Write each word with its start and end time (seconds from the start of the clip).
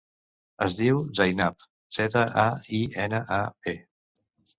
Es 0.65 0.75
diu 0.77 1.01
Zainab: 1.19 1.65
zeta, 1.97 2.23
a, 2.45 2.45
i, 2.79 2.79
ena, 3.05 3.21
a, 3.37 3.39
be. 3.69 3.75